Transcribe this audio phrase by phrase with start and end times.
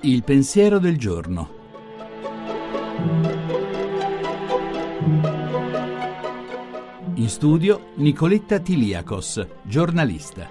[0.00, 1.48] Il pensiero del giorno.
[7.14, 10.46] In studio Nicoletta Tiliakos, giornalista.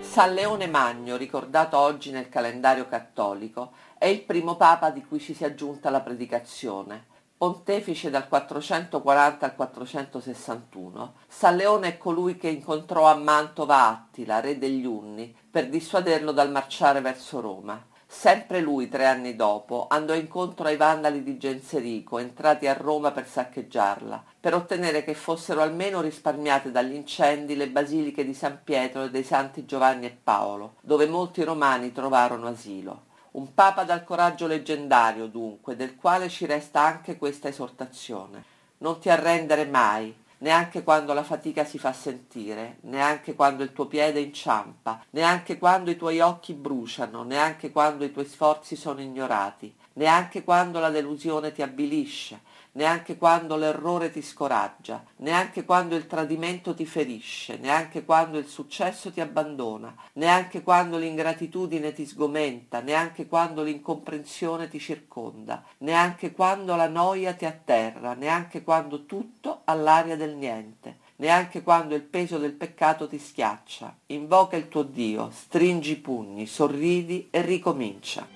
[0.00, 5.32] San Leone Magno, ricordato oggi nel calendario cattolico, è il primo papa di cui ci
[5.32, 7.14] si è aggiunta la predicazione.
[7.38, 14.56] Pontefice dal 440 al 461, San Leone è colui che incontrò a Mantova Attila, re
[14.56, 17.78] degli Unni, per dissuaderlo dal marciare verso Roma.
[18.06, 23.28] Sempre lui, tre anni dopo, andò incontro ai vandali di Genserico, entrati a Roma per
[23.28, 29.10] saccheggiarla, per ottenere che fossero almeno risparmiate dagli incendi le basiliche di San Pietro e
[29.10, 33.05] dei santi Giovanni e Paolo, dove molti romani trovarono asilo.
[33.36, 38.42] Un papa dal coraggio leggendario, dunque, del quale ci resta anche questa esortazione.
[38.78, 43.84] Non ti arrendere mai, neanche quando la fatica si fa sentire, neanche quando il tuo
[43.88, 49.74] piede inciampa, neanche quando i tuoi occhi bruciano, neanche quando i tuoi sforzi sono ignorati,
[49.96, 52.40] neanche quando la delusione ti avvilisce,
[52.72, 59.10] neanche quando l'errore ti scoraggia, neanche quando il tradimento ti ferisce, neanche quando il successo
[59.10, 66.88] ti abbandona, neanche quando l'ingratitudine ti sgomenta, neanche quando l'incomprensione ti circonda, neanche quando la
[66.88, 72.52] noia ti atterra, neanche quando tutto ha l'aria del niente neanche quando il peso del
[72.52, 73.96] peccato ti schiaccia.
[74.08, 78.35] Invoca il tuo Dio, stringi i pugni, sorridi e ricomincia.